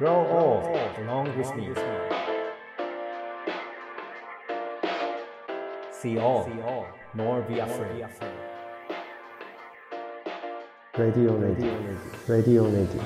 [0.00, 0.64] Grow old
[1.04, 1.68] along with me.
[5.92, 6.48] See all,
[7.14, 8.06] nor be afraid.
[10.96, 13.02] Radio Native Radio Native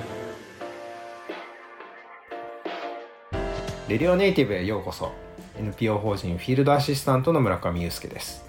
[3.89, 5.11] レディオネイティブへようこそ
[5.59, 8.44] NPO 法人フィールドアシスタントの村上祐介です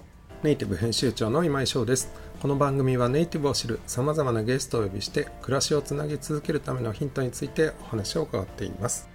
[0.46, 2.14] ネイティブ編集長の今井翔です。
[2.40, 9.10] この番組はネイティブを知るさまざまなゲストをお呼びして暮らしをつなぎ続けるためのヒントについてお話を伺っています。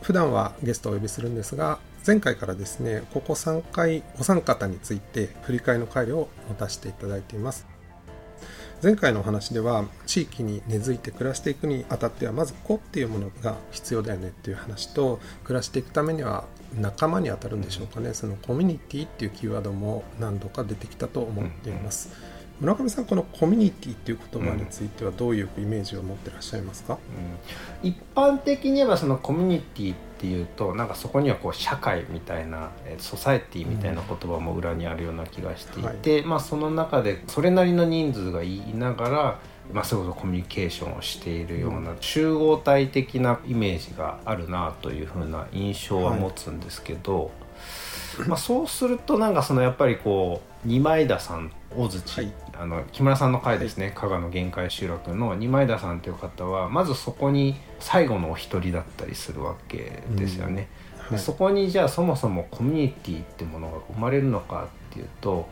[0.00, 7.75] 普段はゲストをお呼びするんですが前回からですねここ3回お三方について振り返りの回を持たせていただいています。
[8.82, 16.44] 前回のお話では地域に根付いて暮らしていくにあたってはまず子っていうものが必要だよねっていう話と暮らしていくためには
[16.78, 18.12] 仲間にあたるんでしょうかね。
[18.12, 22.10] そのコミュニティっていうキーワードも何度か出てきたと思っています、
[22.60, 26.98] 村上さんこのコミュニティっていう言葉についてはどういうイメージを持ってらっしゃいますか、
[27.82, 27.88] うん。
[27.88, 39.38] 一般的に言えばそのコミュニティっていうとなんかそこにはこう社会みたいなえーソサエティみたいな言葉も裏にあるような気がしていて、まあその中でそれなりの人数がいながら
[39.72, 47.30] まあ、それこそコミュニケーションをしているような集合体的なイメージがあるなというふうな印象は持つんですけど、
[48.26, 52.32] まあ、そうするとなんかそのやっぱりこう二枚田さん大槌、はい。
[52.58, 60.68] あの木村さんの回ですね、加賀の限界集落の二枚田さんという方はまずそこに最後のお一人だったりするわけですよね。
[60.98, 61.18] はい。
[61.18, 65.48] そこにじゃあそもそもコミュニティってものが生まれるのかっていうと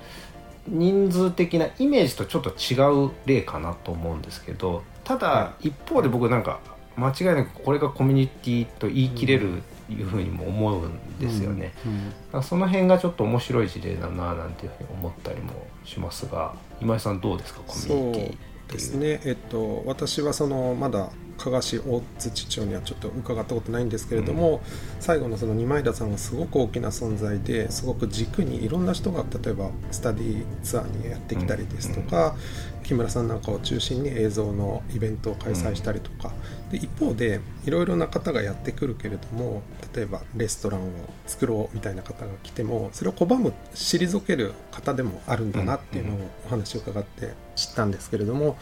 [0.67, 6.61] 人数的なイメージとちょっと違う例かなと思うんですけどただは一方で僕なんか
[6.97, 11.75] 間違いなくこれがコミュニティと言い切れるいうふうにも思うんですよね。
[11.85, 12.09] うん。
[12.09, 15.53] だからその辺がちょっと面白い事例だななんていうふうに思ったりも
[15.85, 18.73] しますが今井さんどうですかコミュニティ。
[18.73, 24.62] ですね、えっと、私はそのまだ加賀市大槌町にはちょっと伺ったことないんですけれども、
[25.00, 32.36] 最後のその二枚田さんがすごく大きな存在ですごく軸にいろんな人が例えばスタディツアーにやってきたりですとか、
[32.83, 36.33] 木村さんなんかを中心に映像のイベントを開催したりとか、
[36.70, 39.62] で一方でいろいろな方がやってくるけれども
[39.94, 40.84] 例えばレストランを
[41.27, 48.56] 作ろうみたいな方が来てもそれを拒む退ける方でもあるんだなっていうのをお話を伺って知ったんですけれども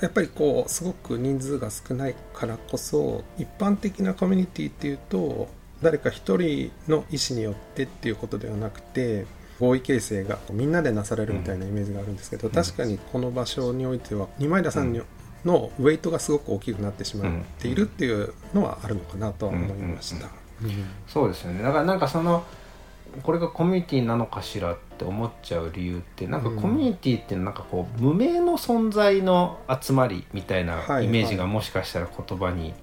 [0.00, 5.48] やっぱりこうすごく人数が少ないからこそ一般的なコミュニティっていうと
[5.82, 9.26] 誰か一人の意思によってっていうことではなくて
[9.58, 15.00] 合意形成がみんなでなされるみたいなイメージがあるんですけど、確かにこの場所においては二枚田さんに
[15.44, 20.28] のウェイトがすごく大きくなってしまっているっていうのはあるのかなとは思いました。
[21.06, 21.62] そうですよね。
[21.62, 22.44] だからなんかその
[23.22, 26.60] これがコミュニティなのかしらって思っちゃう理由ってなんかうん。
[26.60, 32.74] コミュニティってなんかこう無名の存在の集まりみたいなはいイメージがもしかしたら言葉に、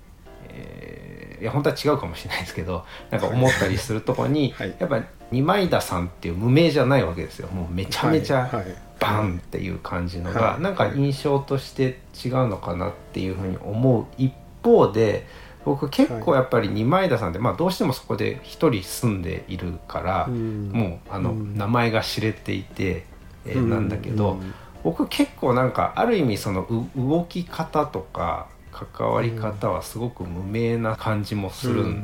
[0.49, 1.03] えー
[1.43, 4.73] いや本当は違うかもしれないですけどなんか思ったりするとこに、 はい。
[4.79, 7.49] やっぱ二枚田さんっていう無名じゃないわけですよ。
[7.49, 8.49] もうめちゃめちゃ
[8.97, 10.61] バンっていう感じのが、はい。
[10.61, 14.31] なんか印象として違うのかなっていうふうに思う一
[14.63, 15.27] 方で
[15.65, 20.69] 僕結構やっぱり二枚田さんって、まあ、どうしてもそこで一人住んでいるから、うん。
[20.69, 21.57] もうあの、うん。
[21.57, 23.05] 名前が知れていて、
[23.45, 23.69] えーうん。
[23.69, 24.53] なんだけど、うん。
[24.83, 32.03] 僕結構なんかある意味そのう動き方とか関わり方はすごく無名な感じもするん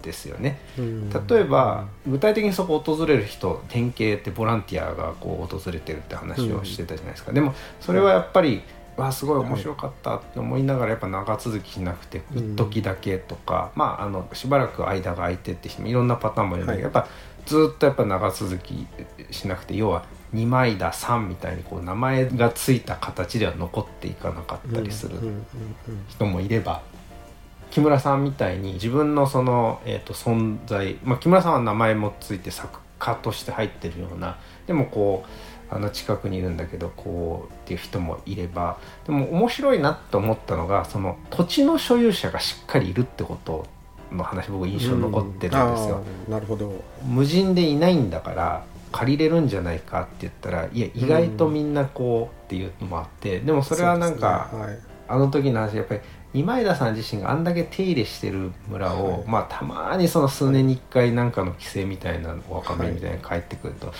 [0.00, 0.58] ですよね。
[0.78, 1.10] うん。
[1.10, 8.62] 例えば具体的にそこを訪れる人典型ってボランティアがこう訪れてるって話をしてたじゃないですか、でもそれはやっぱり、
[8.96, 16.94] わあすごい面白かったって思いながらやっぱ長続きしなくてうん一時だけとか、まああのしばらく間が空いてって人もいろんなパターンもいるんだけど、はい。
[16.94, 17.08] やっぱ
[17.46, 18.86] ずっとやっぱ長続き
[19.30, 25.44] しなくて要は二枚田さんみたいにこう名前がついた形では残っていかなかったりするうんうんうん
[26.08, 26.82] 人もいれば
[27.70, 35.28] 木村さんみたいに自分のその、えー、と存在、まあ、木村さんは名前もついて作家として入ってるようなでもこう
[35.70, 43.66] あの近くにいるんだけどこうっていう人もいればでも面白いなと思ったのがその土地の所有者がしっかりいるってこと
[44.12, 46.02] の話僕印象に残ってるんですよ。
[46.28, 46.82] なるほど。
[47.04, 54.82] 無人でいないんだから借りれるんじゃないかって言ったらいや意外とみんなこうっていうのもあって、でもそれはなんか、そうですね。
[55.08, 56.00] あの時の話やっぱり
[56.32, 59.24] 今枝さん自身があんだけ手入れしてる村を、はい。
[59.26, 63.92] まあたまにその数年に1回なんかの規制みたいなお若めみたいに帰ってくると、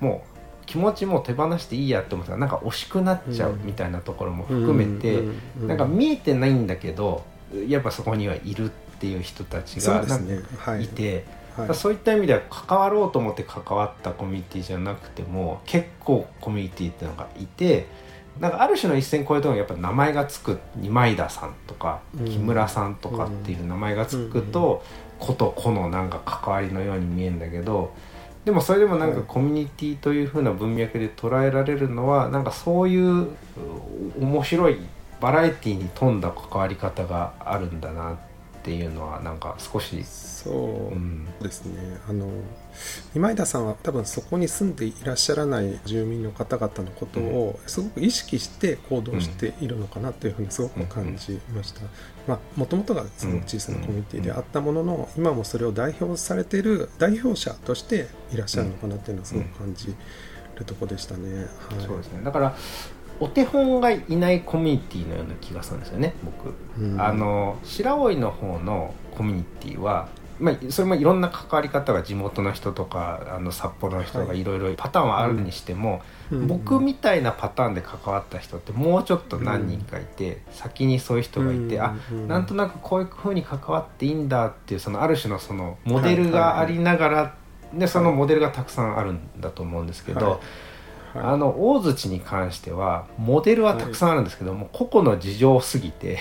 [0.00, 0.31] もう
[0.72, 5.22] 気持ちもう手放していいやって思ったらなんか惜しくなっちゃうみたいなところも含めて、
[5.60, 7.26] なんか見えてないんだけど
[7.68, 10.02] やっぱそこにはいるっていう人たちが
[10.80, 10.86] い。
[10.88, 11.26] て。
[11.58, 11.74] はい。
[11.74, 17.86] そういった意味では関わろうと思って関わったコミュニティじゃなくても結構コミュニティっていうのがいて
[18.40, 22.24] なんかある種の一線越えたのがやっぱ名前がつく二枚田さんとかうん。
[22.24, 24.82] 木村さんとかっていう名前がつくと
[25.18, 27.92] 子と子のなんか関わりのように見えるんだけど
[28.44, 29.26] でもそれでもなんかはい。
[29.26, 33.28] コミュニティという風な文脈で捉えられるのはなんかそういうう
[34.18, 34.78] 面白い
[35.20, 38.31] バラエティに富んだ関わり方があるんだなって
[38.70, 41.98] いうのはなんか少し、そううん、ですね。
[42.08, 42.30] あの
[43.14, 51.82] 今井田さんは多分そこに住んでいらっしゃらない住民の方々のことをすごく意識して行動しているのかなというふうにすごく感じました。
[52.26, 59.94] まあもともとがすごく小さなコミュニティであったものの今もそれを代表されている代表者としていらっしゃるのかなっていうのはすごく感じ
[60.56, 61.34] るところでしたね。
[61.36, 61.46] はい、
[61.86, 62.22] そうですね。
[62.24, 62.56] だから
[63.20, 66.54] お手本がいないコミュニティのような気がするんですよね僕。
[66.78, 67.00] うん。
[67.00, 70.08] あの白老の方のコミュニティは、
[70.40, 74.40] まあ、それもいろんな関わり方が地元の人とかあの札幌の人がはい。
[74.40, 76.46] いろいろパターンはあるにしても、うん。
[76.48, 82.28] 僕みたいなパターンで関わった人ってもうちょっと何人かいて、先にそういう人がいて、あうん。
[82.28, 87.34] なんとなくこういうふうに関わっていいんだっていうそのある種のそのモデルがありながら、
[87.72, 90.20] でそのモデルがたくさんあるんだと思うんですけど。
[90.20, 90.40] はいはい
[91.14, 96.18] あの大槌に関してはモデルはたくさんあるんですけども、個々の事情すぎて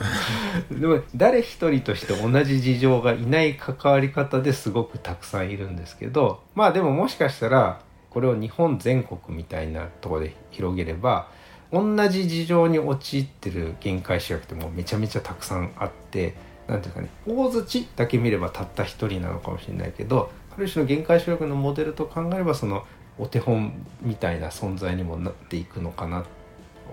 [0.70, 7.80] でも誰一人として同じ事情がいない関わり方ですごくたくさんいるんですけどまあでももしかしたら
[8.10, 11.28] これを日本全国みたいなところで広げれば
[11.72, 16.34] 同じ事情に陥ってる限界集約ってもうめちゃめちゃたくさんあって
[16.68, 22.86] なんていうかね大槌だけ見ればたった一人なのかもしれないけどある種の限界集約のモデルと考えればその
[23.18, 23.72] お手本
[24.02, 26.24] みたいな存在にもなっていくのかな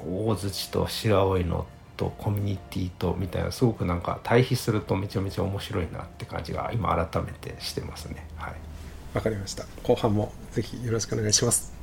[0.07, 1.65] 大槌と白老の
[1.97, 8.55] とコミュニティとみたいなすごくなんか対比するとめちゃめちゃ面白いなって感じが今改めてしてますねはい
[9.13, 11.73] わかりました後半もぜひよろしくお願いします。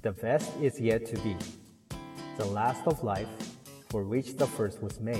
[0.00, 1.36] The best is yet to be.
[2.38, 3.26] The last of life,
[3.90, 5.18] for which the first was made.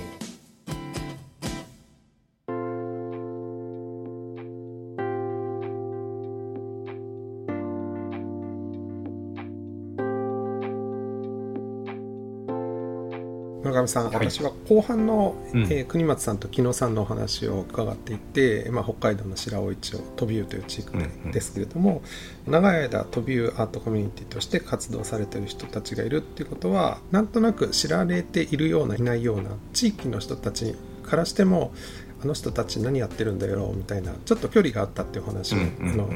[13.81, 14.29] 上さん、はい。
[14.29, 15.63] 私は後半の、うん。
[15.63, 22.01] えー国松さんと木野さんのお話を伺っていて、まあ、北海道の白老町飛湯という地域うんうんですけれども、
[22.47, 31.73] 長い間飛湯アートコミュニティとして活動されている人たちがいるっていうことはなんとなく知られているようないないような地域の人たちからしても
[32.21, 35.57] あの人たち何やってるんだよみたいなちょっと距離があったっていうお話を、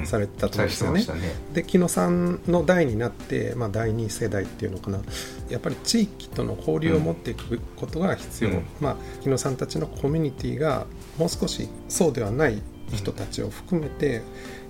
[0.05, 1.21] されてたと思うんですよね。
[1.21, 1.35] ね。
[1.53, 4.99] で木野さんの代になって、まあ、第2世代っていうのかな。
[5.49, 8.63] やっぱり地域との交流を持っていくことが必要、うん。
[8.81, 10.85] まあ、木野さんたちのコミュニティが
[11.17, 12.61] もう少しそうではない
[12.91, 14.21] 人たちを含めて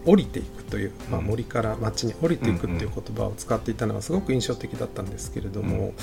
[0.05, 1.25] 降りていくという、まあ、うん。
[1.27, 5.93] 森から町に降りていくっていう言葉を使っていたのがすごく印象的だったんですけれども、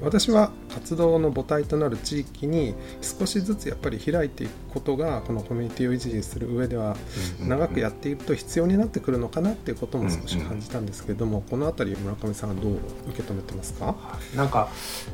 [0.00, 6.96] 私は活動の母体となる地域に少しずつやっぱり開いていくことがこのコミュニティを維持する上では
[7.40, 12.74] 長くやっていると必要になってくるのかなっていうことも少し感じたんですけれども、この辺り村上さんはどう
[13.08, 13.96] 受け止めてますか？
[14.36, 14.68] なんか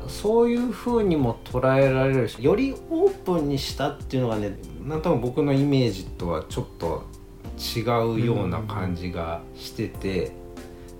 [0.07, 7.03] そういう風にも捉えられるしよりオープンにしたっていうのがねなんとも僕のイメージとはちょっと
[7.57, 7.81] 違
[8.19, 10.31] うような感じがしてて、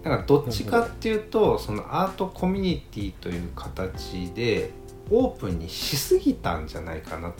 [0.05, 4.69] なんかどっちかっていうとそのアートコミュニティという形で
[5.09, 7.33] オープンにしすぎたんじゃないかな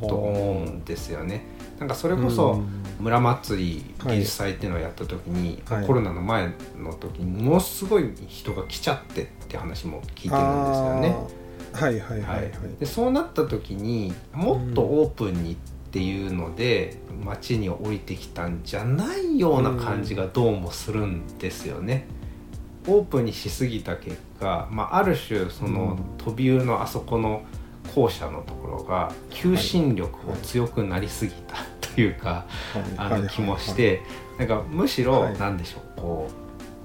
[0.00, 1.44] と思うんですよね。
[1.78, 2.60] なんかそれこそ、
[2.98, 5.86] 村祭り芸術祭っていうのをやった時に、はい。
[5.86, 11.16] コロナの前の時にものすごい人が来ちゃってって話も聞いてるんですよね。
[11.72, 12.46] はいはいはいははい。
[12.46, 12.50] い、
[12.80, 15.56] でそうなった時にもっとオープンに
[15.88, 22.06] っていうので、街に降りてきたんじゃないような感じがどうもするんですよね。
[22.86, 27.42] オープンにしすぎた結果、まあ、ある種その飛び湯のあそこの
[27.94, 31.56] 校舎のところが求心力を強くなりすぎた
[31.94, 32.46] というか、
[32.98, 34.02] あの気もして、
[34.38, 35.38] なんかむしろはい。
[35.38, 36.28] なんでしょうこ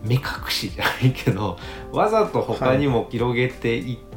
[0.06, 1.58] う目隠しじゃないけど
[1.92, 4.13] わざと他にも広げていって、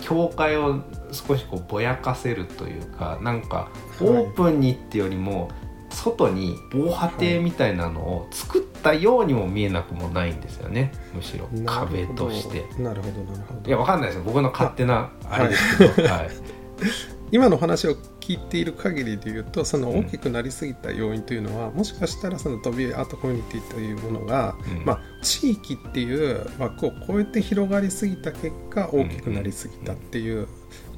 [0.00, 5.50] 境界を少しこうぼやかせるというかなんかオープンにってよりも
[5.90, 10.92] 外に防波堤みたいなのを作ったようにも見えなくもないんですよね。
[11.14, 12.66] むしろ壁として。
[12.80, 13.68] なるほどなるほど。
[13.68, 14.24] いやわかんないですよ。
[14.24, 16.30] 僕の勝手なあれですけど、はい、
[17.32, 17.96] 今の話を
[18.28, 24.84] 聞聞いている限りで言うとその大きくなりすぎた要因というのは、もしかしたらその飛びアートコミュニティというものが、うん。
[24.84, 30.46] まあ、地域っていう枠を超えて広がりすぎた結果大きくなりすぎたっていう。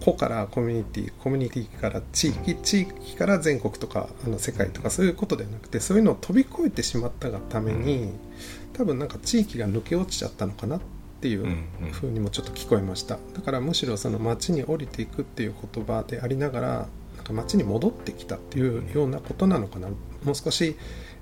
[0.03, 8.11] 個からコミュニティコミュニティから地域地域から全国とかあの世界とかそういうことではなくてそういうのを飛び越えてしまったがために
[8.73, 10.81] 多分なんか地域が抜け落ちちゃったのかなっ
[11.21, 11.45] ていう
[11.93, 13.19] ふうにもちょっと聞こえました。
[13.35, 16.89] だからむしろその町に降りていくっていう言葉でありながら
[17.21, 19.89] なんか町に戻ってきたっていうようなことなのかな。
[19.89, 20.77] もう少し、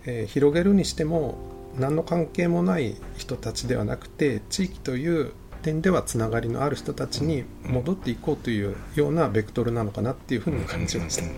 [0.07, 1.37] えー広げるにしても
[1.77, 11.25] 何の関係もない人たちではなくて地域という点ではつながりのある人たちに戻っていこうというようなベクトルなのかなっていうふうにも感じました。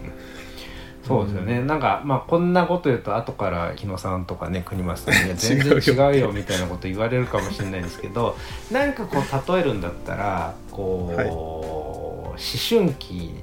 [1.02, 8.36] そうですよね、なんかまあこんなこと言うと後から日野さんとかね国松さんに「いや全然違うよ」みたいなこと言われるかもしれないんですけど
[8.70, 11.59] なんかこう例えるんだったらこう、はい
[12.40, 13.34] 思春期、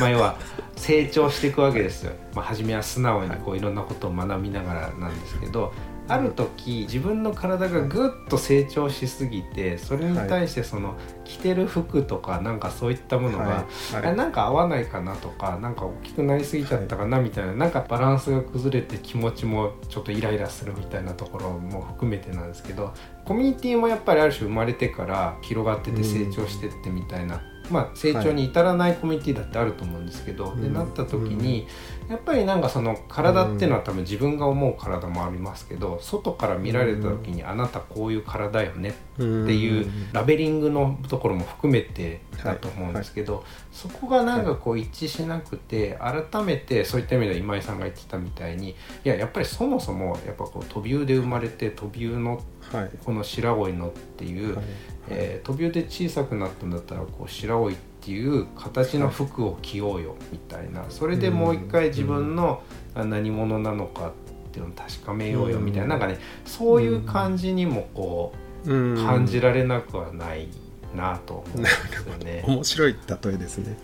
[0.00, 0.36] まあ、要は
[0.76, 3.60] 成長していくわけですよ、まあ、初めは素直にこうい。
[3.60, 5.72] ろんなことを学びながらなんですけど
[6.08, 13.50] ある時自分の体がぐっと成長しすぎてそれに対してその着てる服とかなんかそういったものが、は
[13.92, 13.94] い。
[13.94, 14.12] はい。
[14.12, 22.92] あなんか合わないかなとかなんか大きくなりすぎちゃったかなみたいな、なんかバランスが崩れて気持ちもちょっとイライラするみたいなところも含めてなんですけど
[23.24, 27.40] コミュニティもやっぱりある種生まれてから広がってて成長してってみたいな、
[27.70, 30.62] まあ成長に至らないコミュニティだってあると思うんですけど、うん。
[30.62, 31.66] でなった時に
[32.08, 52.40] やっぱりなんかその体っていうのは多分自分が思う体もありますけど外から見られた時にあなたこういう体よねっっていうラベリングのところも含めてだと思うんですけど、そこがなんかこう一致しなくて改めてそういった意味では今井さんが言ってたみたいにいややっぱりそもそもやっぱこう飛び魚で生まれて飛び魚の
[52.72, 52.90] はい。
[53.04, 54.64] この白老のっていう、はい。
[55.08, 60.84] えー飛び魚で小さくなったんだったらこう白老っていう形の服を着ようよみたいな。
[60.88, 62.62] それでもう一回自分の
[62.94, 64.12] あ何者なのかっ
[64.52, 65.90] ていうのを確かめようよみたいな、うん。
[65.90, 68.32] なんかねそういう感じにもこ
[68.64, 69.06] ううん。
[69.06, 70.48] 感じられなくはない
[70.94, 72.44] なと思うんですよね。
[72.46, 73.76] 面白い例えですね。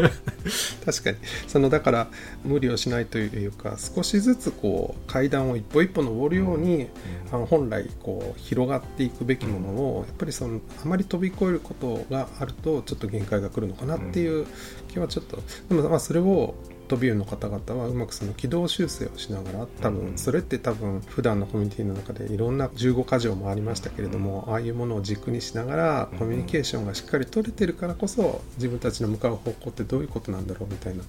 [0.84, 1.16] 確かに。
[1.46, 2.08] そのだから
[2.44, 6.88] 無理をしないというか少しずつこう階段を一歩一歩登るように、
[7.32, 14.46] あの本来こう広がっていくべきものをやっぱりそのあまり飛び越えることがあるとちょっと限界が来るのかなっていう
[14.88, 15.38] 気はちょっと。
[15.68, 16.54] でもまあそれを
[16.92, 19.98] 飛び魚の方々はうまくその軌道修正をしながら多うん。
[20.12, 31.02] 分それって多分普段のコミュニティの中でいろんな15箇条もありましたけれどもああいうものを軸にしながらコミュニケーションがしっかり取れてるからこそ自分たちの向かう方向ってどういうことなんだろうみたいな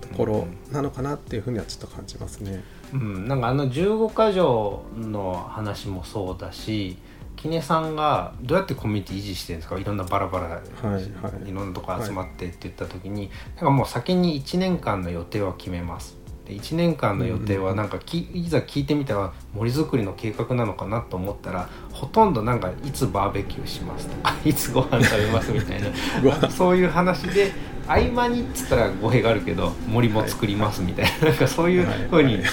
[0.00, 2.64] ところなのかなっていうふうにはちょっと感じますね。
[2.92, 6.96] うん、なんかあの15箇条の話もそうだし
[7.40, 9.78] キネさんがどうやってコミュニティ維持してるんですか？
[9.78, 11.50] いろんなバラバラ、はいはい。
[11.50, 16.16] いろんなとこ集まってって言った時に、なんかもう先に1年間の予定は決めます。
[16.46, 26.50] で1年間の予定はなんかき、いざ聞いてみたら森づくりの計画なのかなと思ったらほとんどなんかいつバーベキューしますとか いつご飯食べますみたいな。
[26.50, 27.52] そういう話で
[27.86, 32.44] 合間にっつったら語弊があるけど森も作りますみたいな,、なんかそういうふうにはい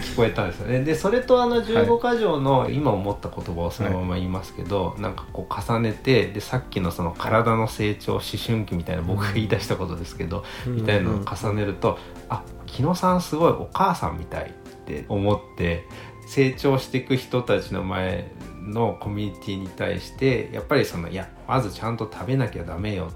[0.00, 0.82] 聞こえたんですよね。
[0.82, 10.76] でそれとあの15箇条の今思った言葉をそのまま言いますけど、なんかこう重ねてでさっきのその体の成長思春期みたいな僕が言い出したことですけど、うん。
[10.76, 14.52] みたいなのを重ねると、あ木野さんすごいお母さんみたいっ
[14.86, 15.84] て思って
[16.26, 18.30] 成長していく人たちの前
[18.62, 23.12] のコミュニティに対してやっぱりそのいやまずちゃんと食べなきゃダメよ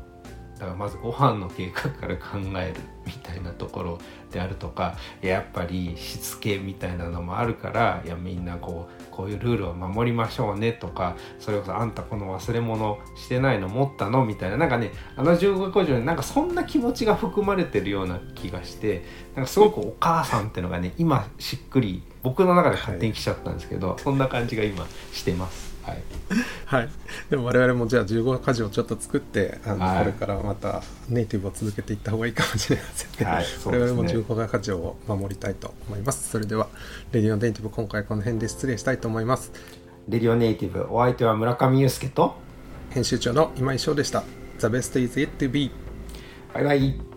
[0.59, 3.99] だからまずご飯の計画から考えるみたいなところ
[4.33, 25.66] であるとかやっぱりしつけみたいなのもあるからいやみんなこうこういうルールを守りましょうねとかそれこそあんたこの忘れ物してないの持ったのみたいななんかねあの15個条になんかそんな気持ちが含まれてるような気がしてなんかすごくお母さんっていうのがね今しっくり僕の中で勝手に来ちゃったんですけど、そんな感じが今してます。
[25.87, 26.02] はい。
[26.66, 26.88] はい、
[27.31, 29.99] でも我々もじゃあ15箇条をちょっと作ってあの、はい。
[30.00, 33.49] これからまたネイティブを続けていった方がいいかもしれませんね、はいね。
[33.64, 36.28] 我々も15箇条を守りたいと思います。
[36.28, 36.69] それでは
[37.12, 39.52] レディオネイティブ今回この辺で失礼したいと思います。
[40.09, 42.35] レディオネイティブお相手は村上祐介と
[42.90, 44.25] 編集長の今井翔でした。
[44.59, 45.71] The best is yet to be
[46.52, 47.16] バイバイ